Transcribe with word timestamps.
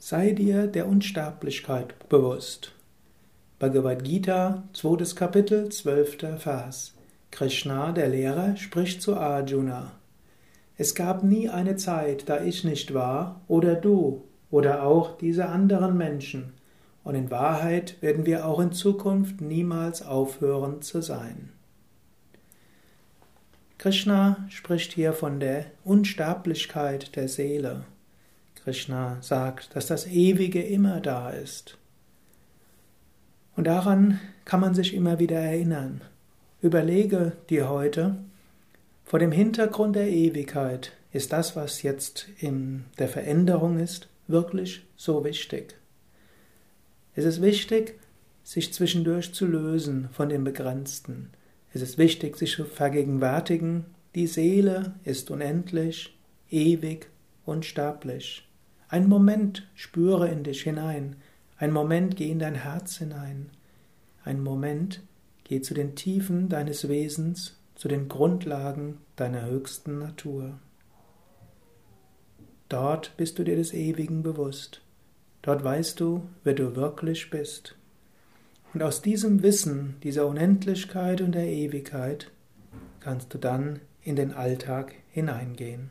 Sei 0.00 0.30
dir 0.30 0.68
der 0.68 0.86
Unsterblichkeit 0.86 2.08
bewusst. 2.08 2.72
Bhagavad 3.58 4.04
Gita, 4.04 4.62
zweites 4.72 5.16
Kapitel, 5.16 5.70
zwölfter 5.70 6.36
Vers. 6.36 6.94
Krishna, 7.32 7.90
der 7.90 8.08
Lehrer, 8.08 8.56
spricht 8.56 9.02
zu 9.02 9.16
Arjuna. 9.16 9.90
Es 10.76 10.94
gab 10.94 11.24
nie 11.24 11.48
eine 11.48 11.74
Zeit, 11.74 12.28
da 12.28 12.40
ich 12.44 12.62
nicht 12.62 12.94
war, 12.94 13.40
oder 13.48 13.74
du, 13.74 14.22
oder 14.52 14.84
auch 14.84 15.18
diese 15.18 15.46
anderen 15.48 15.96
Menschen. 15.96 16.52
Und 17.02 17.16
in 17.16 17.32
Wahrheit 17.32 18.00
werden 18.00 18.24
wir 18.24 18.46
auch 18.46 18.60
in 18.60 18.70
Zukunft 18.70 19.40
niemals 19.40 20.02
aufhören 20.02 20.80
zu 20.80 21.02
sein. 21.02 21.50
Krishna 23.78 24.46
spricht 24.48 24.92
hier 24.92 25.12
von 25.12 25.40
der 25.40 25.66
Unsterblichkeit 25.82 27.16
der 27.16 27.26
Seele. 27.26 27.84
Krishna 28.68 29.16
sagt, 29.22 29.74
dass 29.74 29.86
das 29.86 30.06
Ewige 30.06 30.60
immer 30.60 31.00
da 31.00 31.30
ist. 31.30 31.78
Und 33.56 33.66
daran 33.66 34.20
kann 34.44 34.60
man 34.60 34.74
sich 34.74 34.92
immer 34.92 35.18
wieder 35.18 35.38
erinnern. 35.38 36.02
Überlege 36.60 37.32
dir 37.48 37.70
heute, 37.70 38.16
vor 39.06 39.20
dem 39.20 39.32
Hintergrund 39.32 39.96
der 39.96 40.10
Ewigkeit, 40.10 40.92
ist 41.14 41.32
das, 41.32 41.56
was 41.56 41.80
jetzt 41.80 42.28
in 42.40 42.84
der 42.98 43.08
Veränderung 43.08 43.78
ist, 43.78 44.06
wirklich 44.26 44.82
so 44.96 45.24
wichtig? 45.24 45.74
Es 47.14 47.24
ist 47.24 47.40
wichtig, 47.40 47.98
sich 48.44 48.74
zwischendurch 48.74 49.32
zu 49.32 49.46
lösen 49.46 50.10
von 50.12 50.28
dem 50.28 50.44
Begrenzten. 50.44 51.30
Es 51.72 51.80
ist 51.80 51.96
wichtig, 51.96 52.36
sich 52.36 52.52
zu 52.52 52.66
vergegenwärtigen, 52.66 53.86
die 54.14 54.26
Seele 54.26 54.92
ist 55.04 55.30
unendlich, 55.30 56.14
ewig, 56.50 57.08
unsterblich. 57.46 58.44
Ein 58.88 59.06
Moment 59.06 59.68
spüre 59.74 60.28
in 60.28 60.44
dich 60.44 60.62
hinein, 60.62 61.16
ein 61.58 61.72
Moment 61.72 62.16
geh 62.16 62.30
in 62.30 62.38
dein 62.38 62.54
Herz 62.54 62.96
hinein, 62.96 63.50
ein 64.24 64.42
Moment 64.42 65.02
geh 65.44 65.60
zu 65.60 65.74
den 65.74 65.94
Tiefen 65.94 66.48
deines 66.48 66.88
Wesens, 66.88 67.58
zu 67.74 67.88
den 67.88 68.08
Grundlagen 68.08 68.98
deiner 69.16 69.44
höchsten 69.44 69.98
Natur. 69.98 70.58
Dort 72.70 73.16
bist 73.16 73.38
du 73.38 73.44
dir 73.44 73.56
des 73.56 73.74
Ewigen 73.74 74.22
bewusst. 74.22 74.82
Dort 75.42 75.64
weißt 75.64 76.00
du, 76.00 76.22
wer 76.44 76.54
du 76.54 76.74
wirklich 76.74 77.30
bist. 77.30 77.76
Und 78.74 78.82
aus 78.82 79.00
diesem 79.00 79.42
Wissen, 79.42 79.96
dieser 80.02 80.26
Unendlichkeit 80.26 81.20
und 81.20 81.32
der 81.32 81.46
Ewigkeit, 81.46 82.30
kannst 83.00 83.32
du 83.32 83.38
dann 83.38 83.80
in 84.02 84.16
den 84.16 84.32
Alltag 84.32 84.94
hineingehen. 85.10 85.90